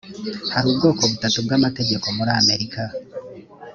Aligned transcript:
hari 0.53 0.65
ubwoko 0.71 1.01
butatu 1.11 1.37
bw 1.45 1.51
amategeko 1.57 2.05
muri 2.17 2.31
amerika 2.41 2.81